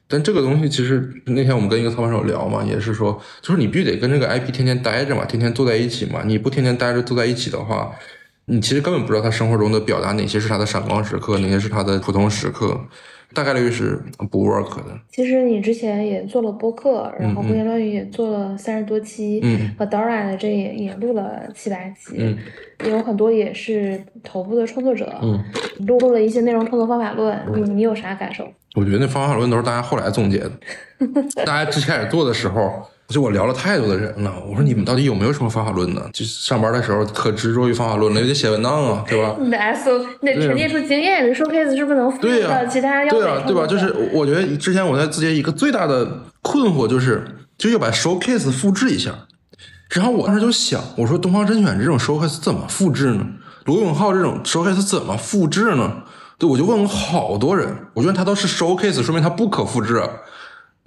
[0.07, 6.21] 但这个东西其实那天我们跟一个操盘手聊嘛，也是说，就是你必须得跟这个 IP 天天待着嘛，天天坐在一起嘛。
[6.25, 7.91] 你不天天待着坐在一起的话，
[8.45, 12.79] 你其实根本不知道他生活中的表达哪些是他的闪光时刻，哪些是他的普通时刻，
[13.33, 14.99] 大概率是不 work 的。
[15.09, 22.37] 其实你之前也做了播客，然后胡言乱语也做了三十多期，嗯和 Dora 的这也也录了七八期，嗯
[22.85, 25.43] 也有很多也是头部的创作者，嗯，
[25.85, 28.47] 录录了一些内容创作方法论，你你有啥感受？
[28.75, 30.51] 我觉得那方法论都是大家后来总结的，
[31.45, 32.87] 大家之前开始做的时候。
[33.07, 36.01] 就我聊了太多的人了，我说你们到底有没有什么方法论呢？
[36.11, 39.35] 就是上班的时候可执着于方法论了，也得写文档啊， 对吧？
[39.39, 43.65] 你的 SO，你得沉淀出经验，你 showcase 是不是能复对呀、用到其他要对啊，对吧？
[43.65, 46.05] 就是我觉得之前我在字节一个最大的
[46.41, 47.25] 困惑就是，
[47.57, 49.11] 就要把 showcase 复制一下。
[49.91, 53.25] 然后我当时就想，我说东方甄选这种 showcase 怎么复制呢？
[53.63, 56.03] 罗永浩这种 showcase 怎么复制呢？
[56.37, 60.09] 对，我就问过好多人，我觉得他都是 showcase，说明他不可复制啊。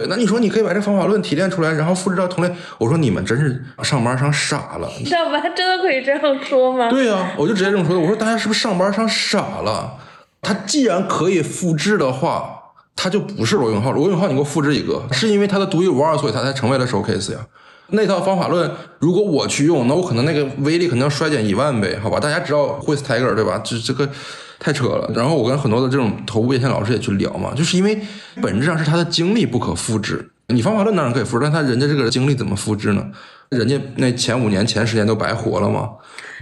[0.00, 2.50] 对那你说你可以把这方法论提炼出来，然后复制到同类？
[2.78, 4.88] 我说你们真是上班上傻了。
[5.04, 6.88] 上班真的可以这样说吗？
[6.88, 8.00] 对呀、我就直接这么说的。
[8.00, 9.98] 我说大家是不是上班上傻了？
[10.40, 12.62] 他既然可以复制的话，
[12.96, 13.92] 他就不是罗永浩。
[13.92, 17.38] 罗永浩，你给我复制一个，是因为他的独一无二，所以他才成为了 showcase 呀。
[17.88, 22.18] 那套方法论，如果我去用，那我可能那个威力可能要衰减一万倍，好吧？
[22.18, 23.60] 大家知道 Who's Tiger 对吧？
[23.62, 24.08] 这这个
[24.60, 25.10] 太扯了。
[25.12, 27.98] 然后我跟很多的这种头部变现老师也去聊嘛，就是因为
[28.40, 30.30] 本质上是他的经历不可复制。
[30.46, 33.04] 你方法论当然可以复制，但他人家这个经历怎么复制呢？
[33.50, 35.90] 人家那前五年、前十年都白活了吗？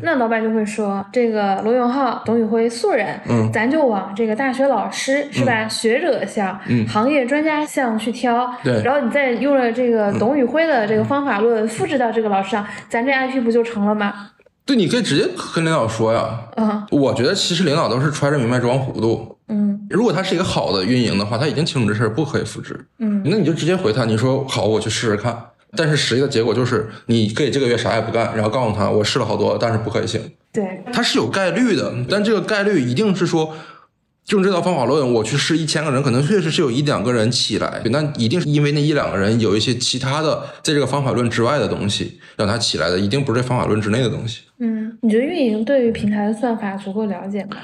[0.00, 14.30] 那老板就会说，这个罗永浩、董宇辉素人，嗯，咱就往这个大学老师是吧，学者项、嗯行业专家项去挑，对然后你再用了这个董宇辉的这个方法论复制到这个老师上，咱这 IP 不就成了吗？
[14.68, 16.38] 对，你可以直接跟领导说呀。
[16.56, 19.38] 嗯我觉得其实领导都是揣着明白装糊涂。
[19.48, 25.42] 嗯如果他是一个好的运营的话，他已经清楚这事儿不可以复制，嗯那你就直接回他，你说好，我去试试看。
[25.74, 30.20] 但是实际的结果就是，你可以这个月啥也不干，然后告诉他我试了好多，但是不可以行。
[30.52, 33.54] 对，它是有概率的，但这个概率一定是说，
[34.30, 44.42] 用这套方法论，我去试一千个人，可能确实是有一两个人起来，那一定是因为那一两个人有一些其他的在这个方法论之外的东西让他起来的，一定不是方法论之内的东西。
[44.58, 47.56] 嗯，你觉得运营对于平台的算法足够了解吗？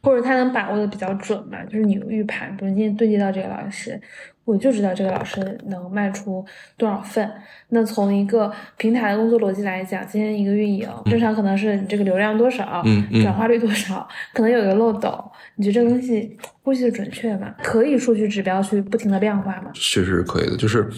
[0.00, 1.58] 或者他能把握的比较准吗？
[1.64, 4.00] 就是你预判，比如今天对接到这个老师，
[4.48, 6.42] 我就知道这个老师能卖出
[6.78, 7.30] 多少份。
[7.68, 15.22] 那从一个平台的工作逻辑来讲，今天一个运营正常可能是你这个流量多少，嗯嗯转化率多少，可能有一个漏斗。
[15.56, 17.54] 你觉得这个东西估计的准确吗？
[17.62, 19.70] 可以数据指标去不停的量化吗？
[19.74, 20.88] 确实是可以的，就是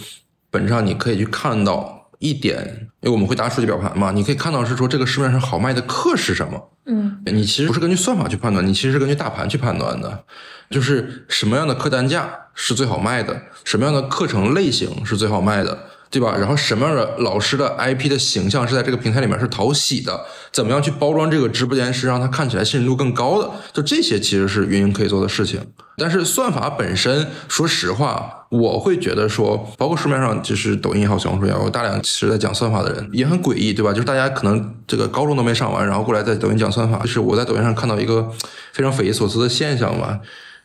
[0.48, 2.64] 本质上你可以去看到一点，
[3.00, 6.70] 因为我们会搭数据表盘嘛，你可以看到是说这个市面上好卖的课是什么。
[6.86, 10.24] 嗯你其实不是根据算法去判断，你其实是根据大盘去判断的，
[10.70, 16.36] 就是什么样的客单价是最好卖的，什么样的课程类型是最好卖的，对吧？
[16.36, 25.60] 然后什么样的老师的 IP 的形象是在这个平台里面是讨喜的，怎么样去包装这个直播间是让它看起来信任度更高的，就这些其实是运营可以做的事情。
[25.96, 33.92] 但是算法本身，说实话，我会觉得说，包括市面上就是抖音也好，小红书也好，大量其实在讲算法的人也很诡异，对吧？
[33.92, 38.30] 就是大家可能这个高中都没上完，然后过来在抖音讲算法，就是我在抖音上看到一个
[38.72, 40.18] 非常匪夷所思的现象吧，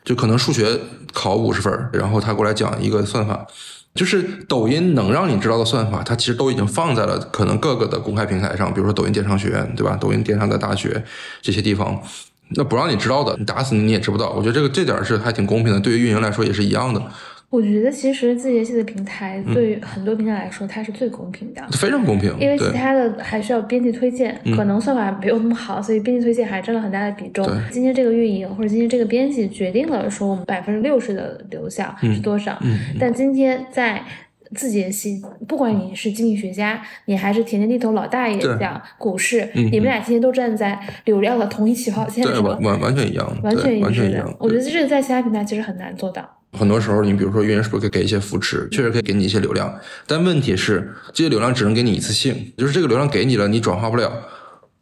[0.05, 0.79] 就可能数学
[1.11, 3.45] 考五十分，然后他过来讲一个算法。
[3.95, 9.95] 就是抖音能让你知道的算法，它其实都已经放在了可能各个的公开平台上，比如说抖音电商学院，对吧？
[9.95, 11.01] 抖音电商的大学
[11.41, 11.97] 这些地方，
[12.49, 14.31] 那不让你知道的，你打死你你也知不到。
[14.31, 17.01] 我觉得这个这点是还挺公平的，对于运营来说也是一样的，
[17.49, 21.61] 我觉得其实字节系的平台对于很多平台来说，它是最公平的。
[21.71, 22.35] 非常公平。
[22.39, 27.47] 因为其他的还需要编辑推荐，嗯可能算法没有那么好，所以编辑推荐还占了很大的比重。
[27.71, 34.03] 今天这个运营或者今天这个编辑决定了说我们百分之六十的流效是多少，嗯但今天在
[34.53, 44.35] 字节系，不管你是经济学家，你还是田间地头老大爷对讲股市，嗯你们俩今天都站在流量的同一起跑线对，上完，完完全一样，完全一致的完全一样。。
[44.39, 46.34] 我觉得这个在其他平台其实很难做到。
[46.55, 49.73] 很多时候，你比如说运营是不是可以给一些扶持，确实可以给你一些流量，
[50.07, 54.11] 但问题是这些流量只能给你一次性，就是这个流量给你了，你转化不了，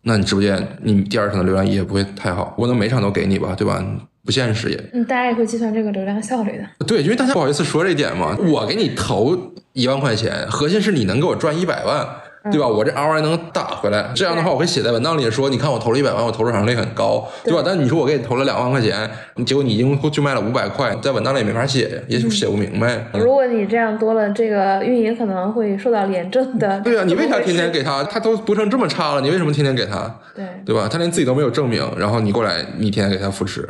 [0.03, 2.53] 那你直播间你第二场的流量也不会太好。
[2.57, 3.83] 我能每场都给你吧，对吧？
[4.25, 4.89] 不现实也。
[4.93, 6.85] 嗯，大家也会计算这个流量效率的。
[6.87, 12.07] 对，因为大家不好意思说这一点嘛，我给你投一万块钱，核心是你能给我赚一百万，
[12.51, 12.67] 对吧？
[12.67, 17.61] 我这 ROI 能打回来，这样的话我会写在文档里说，你看我投了一百万，我投入场率很高，对吧？
[17.65, 19.09] 但你说我给你投了两万块钱，
[19.45, 23.07] 结果你一共就卖了五百块，在文档里也没法写，也许写不明白。
[23.13, 26.81] 如果你这样多了，这个运营可能会受到廉政的。
[26.81, 27.79] 对啊，你为啥天天给？
[27.79, 28.03] 给他？
[28.03, 30.13] 他都播成这么差了，你为什么天天给他？
[30.35, 30.87] 对，对吧？
[30.91, 33.67] 他连自己都没有证明，然后你过来，你天天给他扶持。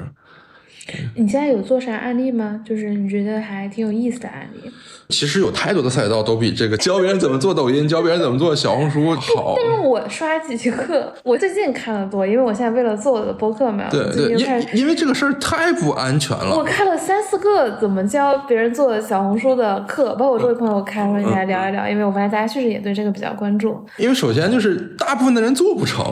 [1.15, 2.61] 你现在有做啥案例吗？
[2.65, 4.69] 就是你觉得还挺有意思的案例。
[5.09, 9.55] 其实有太多的赛道都比这个教别人怎么做抖音、教别人怎么做小红书好。
[9.61, 16.63] 但是我刷几节课，我最近看的多，因为我现在为了做我的播客嘛，对最对，因因为这个事儿太不安全了我了。
[16.63, 23.77] 看了三四个怎么教别人做小红书的课，包括我周围朋友，我开说你来聊一聊，因为我发现大家确实也对这个比较关注。
[23.97, 26.03] 因为首先就是大部分的人做不成，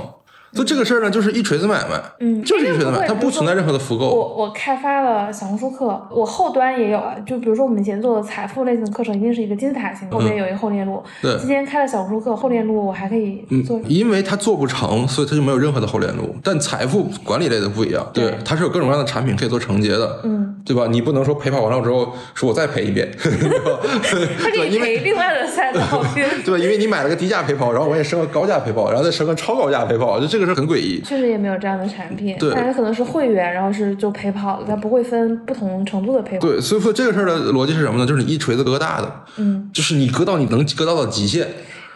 [0.54, 4.10] 所以这个事儿呢就是一锤子买卖，嗯就是一锤子买卖，它不存在任何的复购。
[4.10, 11.02] 我我开发了小红书课，我后端也有啊，就比如说我们以前做的财富类型的课程，一定是一个金字塔型，后面有一个后链路。
[11.22, 13.78] 对今天开了小红书课，后链路我还可以做。
[13.80, 16.36] 嗯因为它做不成，所以它就没有任何的后链路。
[16.44, 20.88] 但财富管理类的不一样，对对，它是有各种各样的产品可以做承接的，嗯，对吧？
[20.90, 25.82] 你不能说陪跑完了之后说我再赔一遍， 可以因为赔另外的赛道。
[26.46, 31.02] 对吧，因为你买了个低价陪跑，然后我也升个高价陪跑，然后再升个超高价陪跑，就这个是很诡异。
[31.02, 36.48] 确实也没有这样的产品，对但是可能是会员，然后是就陪跑的，它不会分不同程度的陪跑。
[36.48, 38.06] 对，所以说这个事儿的逻辑是什么呢？
[38.06, 41.48] 就是你一锤子割大的，嗯，就是你割到你能割到的极限，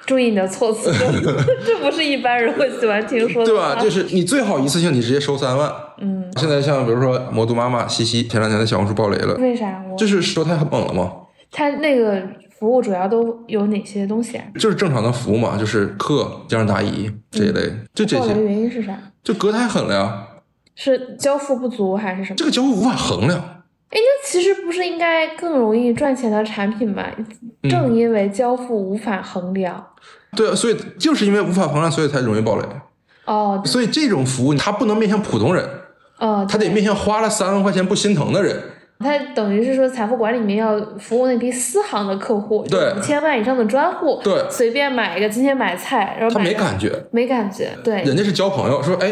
[0.05, 0.91] 注意你的措辞，
[1.65, 3.75] 这不是一般人会喜欢听说的对吧？
[3.81, 5.71] 就是你最好一次性你直接收三万。
[5.99, 9.81] 嗯，现在像比如说魔都妈妈西西前两天在小红书爆雷了，为啥？
[9.89, 11.11] 我就是说她很猛了嘛，
[11.57, 12.21] 它那个
[12.59, 14.43] 服务主要都有哪些东西啊？
[14.59, 18.99] 就是正常的服务嘛，就是课、家长答疑这一类，就这爆雷的些，原因是啥？
[19.23, 20.27] 就隔太狠了呀。
[20.75, 22.35] 是交付不足还是什么？
[22.35, 23.39] 这个交付无法衡量。
[23.39, 27.05] 哎，那其实不是应该更容易赚钱的产品吗？
[27.69, 29.87] 正因为交付无法衡量，
[30.35, 32.65] 对啊，所以就是因为无法衡量，所以才容易暴雷。
[33.23, 35.65] 哦，所以这种服务它不能面向普通人，
[36.19, 38.61] 哦，它得面向花了三万块钱不心疼的人。
[38.99, 49.11] 它等于是说，财富管理里面要服务那批私行的客户，对五千万以上的专户，对随便买一个，今天买菜，然后他没感觉，没感觉，对，人家是交朋友，说哎，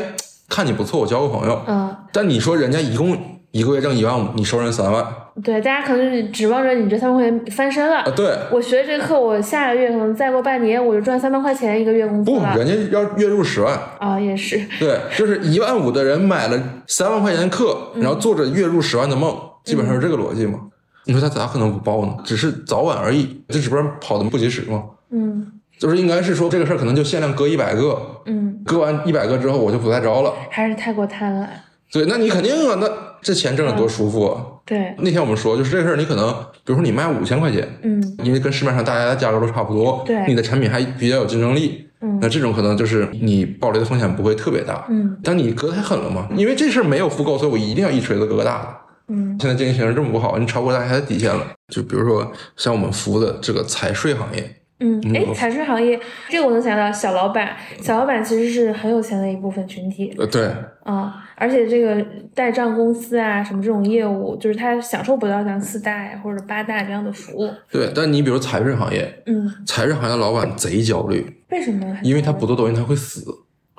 [0.50, 1.62] 看你不错，我交个朋友。
[1.68, 3.18] 嗯，但你说人家一共
[3.52, 5.18] 一个月挣一万五，你收人三万啊？
[5.44, 8.04] 对，大家可能是指望着你这三万块钱翻身了。
[8.16, 12.56] 对，我学这课，我下个月可能再过半年，我就赚三万块钱一个月工资不，了。
[12.56, 13.78] 人家要月入十万。
[14.00, 20.60] 啊，也是，对，就是一万五的人买了三万块钱课，然后做着月入十万的梦，基本上是这个逻辑嘛。
[21.06, 22.16] 你说他咋可能不报呢？
[22.24, 24.84] 只是早晚而已，这只不过跑的不及时嘛。
[25.12, 30.34] 嗯就是应该是说这个事儿可能就限量割一百个，嗯，割完一百个之后我就不再招了。
[30.50, 31.48] 还是太过贪婪。
[31.92, 32.90] 对，那你肯定啊，那
[33.22, 34.46] 这钱挣得多舒服啊！
[34.66, 36.32] 对，那天我们说，就是这个事儿，你可能
[36.64, 44.86] 比如说你卖五千块钱，嗯因为跟市面上大家的价格都差不多，对你的产品还比较有竞争力，嗯那这种可能就是你暴雷的风险不会特别大。
[44.90, 48.68] 嗯但你割太狠了嘛，因为这事儿没有复购，所以我一定要一锤子割个大的。
[49.14, 51.46] 嗯现在经济形势这么不好，你超过大家的底线了。
[51.72, 56.00] 就比如说像我们服务的这个财税行业，嗯，哎，嗯财税行业
[56.30, 60.52] 这个我能想到，小老板，小老板其实是很有钱的一部分群体呃，对，
[60.84, 67.50] 啊，而且这个代账公司啊，什么这种业务，就是他享受不到像四大呀或者八大这样的服务。
[67.72, 71.98] 对，但你比如财税行业，嗯，财税行业的老板贼焦虑，为什么？
[72.04, 73.24] 因为他不做抖音他会死。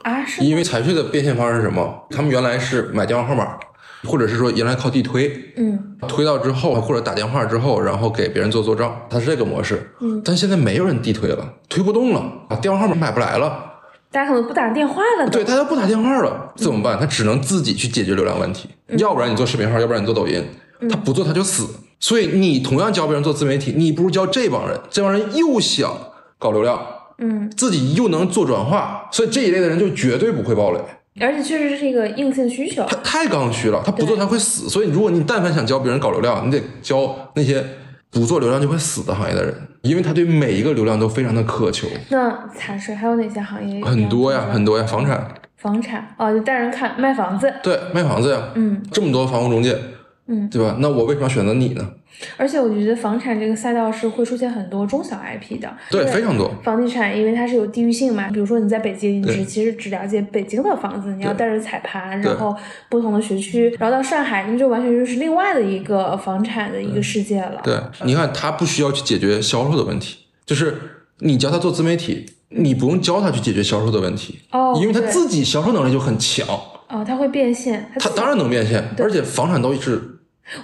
[0.02, 2.06] 啊，是因为财税的变现方式是什么？
[2.10, 3.58] 他们原来是买电话号码，
[4.04, 9.90] 或者是说原来靠地推，嗯推到之后或者打电话之后，然后给别人做做账，它是这个模式。
[10.00, 13.72] 嗯，但现在没有人地推了，推不动了，啊，电话号码买不来了，
[14.10, 15.28] 大家可能不打电话了。
[15.30, 16.98] 对，大家不打电话了，怎么办？
[16.98, 20.44] 他只能自己去解决流量问题，要不然你做视频号，要不然你做抖音，
[20.88, 21.66] 他不做他就死。
[22.00, 25.90] 所以你同样教别人做自媒体，你不如教这帮人，这帮人又想
[26.38, 26.78] 搞流量，
[27.18, 30.80] 嗯，自己又能做转化，所以这一类的人就绝对不会爆雷。
[31.20, 32.84] 而且确实是一个硬性需求。
[32.88, 34.68] 他太刚需了，他不做他会死。
[34.68, 37.64] 所以如果你但凡想教别人搞流量，你得教那些
[38.10, 41.86] 不做流量就会死的行业的人，因为他对每一个流量都非常的渴求。
[42.08, 43.84] 那财税还有哪些行业？
[43.84, 44.76] 很多呀，很多。
[44.76, 47.52] 多呀，房产，房产哦，就带人看卖房子。
[47.62, 49.78] 对，卖房子呀，嗯这么多房屋中介，
[50.26, 50.76] 嗯，对吧？
[50.80, 51.88] 那我为什么要选择你呢？
[52.36, 55.72] 而且我觉得房产这个赛道是会出现很多中小 IP 的。
[55.90, 56.50] 对，非常多。
[56.62, 62.54] 房地产，因为它是有地域性嘛，比如说你在北京，你只其实只了解北京的房子，你要带着彩盘，然后
[62.88, 67.60] 不同的学区，然后到上海，那就完全就是另外的一个房产的一个世界了。
[67.62, 70.76] 对，你看他不需要去解决销售的问题，就是
[71.18, 76.46] 你教他做自媒体，你不用教他去解决销售的问题，哦，因为他自己销售能力就很强，
[76.88, 80.00] 哦，他会变现，他他当然能变现，而且房产都是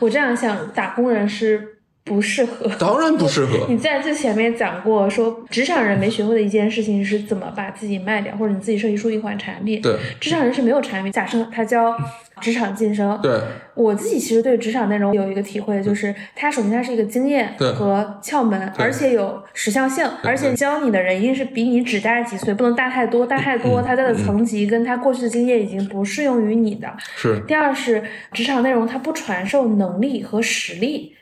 [0.01, 2.71] 我这样想，打工人是不适合。
[2.79, 3.67] 当然不适合。
[3.69, 9.81] 你在最前面讲过，说职场人没学会的一件事情是怎么把自己卖掉，或者你自己设计出一款产品。
[9.81, 11.13] 对职场人是没有产品。
[11.13, 11.97] 假设他教
[12.41, 13.39] 职场晋升，对
[13.75, 26.89] 我自己其实对职场内容有一个体会，就是它首先它是一个经验和窍门，而且有时效性，而且教你的人一定是比你只大几岁，不能大太多，大太多，嗯他在的层级跟他过去的经验已经不适用于你的。
[27.15, 31.15] 是，第二是职场内容它不传授能力和实力。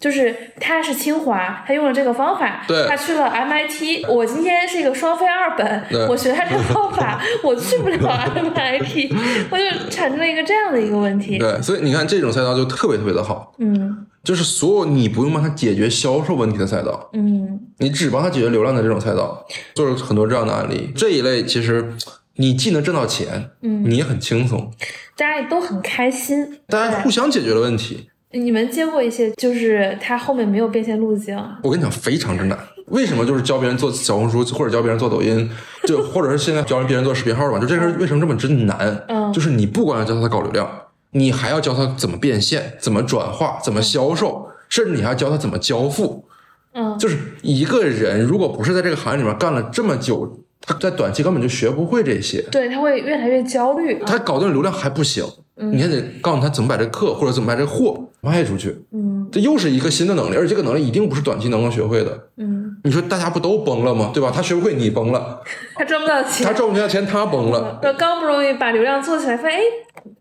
[0.00, 4.08] 就是他是清华，他用了这个方法，对他去了 MIT。
[4.08, 7.98] 我今天是一个双非二本对，我学他这个方法， 我去不了
[8.34, 9.12] MIT，
[9.50, 11.36] 我就产生了一个这样的一个问题。
[11.36, 20.90] 对，所以你看这种赛道就特别特别的好，嗯就是所有你不用帮他解决销售问题的赛道，嗯你只帮他解决流量的这种赛道，做了很多这样的案例。
[20.94, 21.92] 这一类其实
[22.36, 24.70] 你既能挣到钱，嗯，你也很轻松，
[25.16, 26.60] 大家也都很开心。
[26.68, 28.09] 大家互相解决了问题。
[28.32, 32.58] 你们接过一些，就是他后面没有变现路径，我跟你讲，非常之难。
[32.86, 35.48] 为什么就是教别人做小红书，或者教别人做抖音，
[35.84, 37.58] 就或者是现在教别人做视频号吧？
[37.58, 39.04] 就这事为什么这么之难？
[39.08, 40.68] 嗯就是你不光要教他搞流量，
[41.12, 46.24] 你还要教他怎么变现、怎么转化、怎么销售，甚至你还要教他怎么交付。
[46.72, 52.40] 嗯就是一个人如果不是在这个行业里面干了这么久，他在短期根本就学不会这些。
[52.50, 54.00] 对，他会越来越焦虑。
[54.06, 55.24] 他搞定流量还不行，
[55.60, 58.76] 嗯你还得告诉他怎么把这课或者怎么把这货卖出去。
[58.92, 62.18] 嗯这又是一个新的能力，而且这个能力一定不是短期能够学会的。
[62.36, 64.10] 嗯，你说大家不都崩了吗？
[64.12, 64.32] 对吧？
[64.34, 65.40] 他学不会，你崩了；
[65.76, 67.78] 他赚不到钱，他赚不到钱，他崩了。
[67.82, 69.62] 呃刚不容易把流量做起来，发现哎，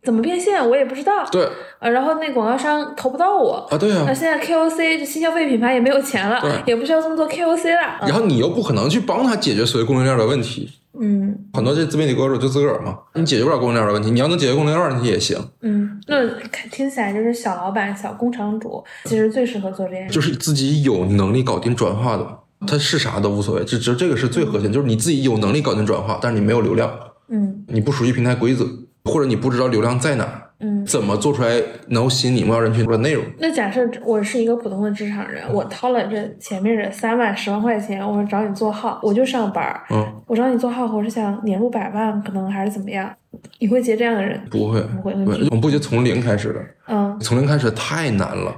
[0.03, 1.25] 怎么变现我也不知道。
[1.31, 1.47] 对
[1.79, 3.67] 呃，然后那广告商投不到我。
[3.71, 4.03] 啊，对啊。
[4.05, 7.97] 那现在 KOC 就新消费品牌也没有钱了，也不需要这么多 KOC 了。
[8.01, 11.37] 然后你又不可能去帮他解决所谓供应链的问题，嗯。
[11.53, 16.27] 很多这自媒体博主就自个儿嘛，你解决不了供应链的问题，你要能解决供应链问题也行，嗯，那
[16.71, 20.13] 听起来就是小老板、小工厂主其实最适合做这件事。
[20.13, 26.91] 就是自己有能力搞定转化的，它是啥都无所谓，这这这个是最核心，就是你自己有能力搞定转化，但是你没有流量，
[27.29, 27.65] 嗯。
[27.67, 28.65] 你不熟悉平台规则，
[29.05, 30.85] 或者你不知道流量在哪儿，嗯。
[30.85, 33.23] 怎么做出来能够吸引你目标人群的内容。
[33.37, 39.85] 那假设我是一个普通的职场人，我掏了这前面这三万、十万块钱，我找你做号，我就上班儿。
[39.89, 43.11] 嗯，我找你做号，我是想年入百万，可能还是怎么样？
[43.59, 44.41] 你会接这样的人？
[44.49, 48.55] 不会，不会对我们不接从零开始的，嗯从零开始太难了，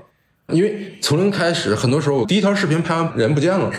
[0.48, 3.70] 因为从零开始，很多时候我第一条视频拍完人不见了，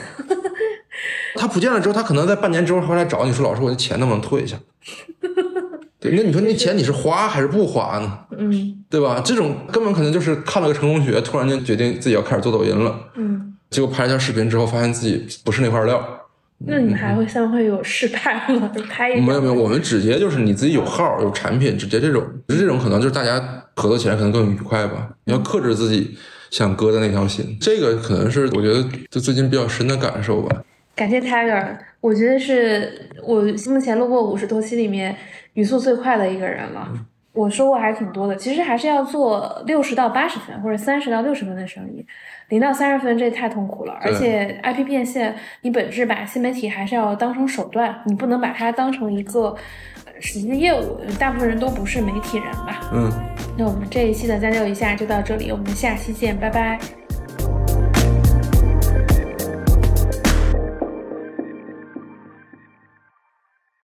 [1.36, 4.58] 他不见了之后，他可能在半年之后回来找你说，老师，我的钱能不能退一下？
[6.02, 8.18] 对，那你说那钱你是花还是不花呢？
[8.36, 9.22] 嗯对吧？
[9.24, 13.54] 这种根本可能就是看了个成功学，突然间决定自己要开始做抖音了，嗯。
[13.70, 16.04] 结果拍了一下视频之后，发现自己不是那块料。
[16.66, 18.70] 那你还会像会有试拍吗？
[18.76, 23.40] 就拍一没有没有，我们直接就是你自己有号有产品，直接这种，这种可能就是大家
[23.76, 25.08] 合作起来可能更愉快吧。
[25.24, 26.16] 你要克制自己
[26.50, 30.62] 想割的那条心，这个可能是我觉得就最近比较深的感受吧。
[31.02, 35.16] 感谢 Tiger，我觉得是我目前录过五十多期里面
[35.54, 36.88] 语速最快的一个人了。
[37.32, 42.06] 我收获还是挺多的，其实还是要做六十到八十分或者三十到六十分的生意，
[42.50, 43.98] 零到三十分这太痛苦了。
[44.00, 49.56] 而且 IP 变现，你本质把新媒体还是要当成手段，你不能把它当成一个
[50.04, 51.00] 呃实际的业务。
[51.18, 52.88] 大部分人都不是媒体人吧？
[52.92, 53.10] 嗯。
[53.58, 56.78] 那我们这一期的三六一下就到这里，我们下期见，拜拜。